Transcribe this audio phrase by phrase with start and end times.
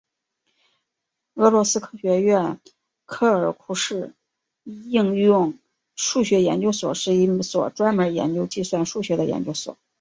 [1.35, 2.59] 俄罗斯科学院
[3.05, 4.15] 克尔德什
[4.63, 5.53] 应用
[5.95, 9.77] 数学研究所是一所专门研究计算数学的研究所。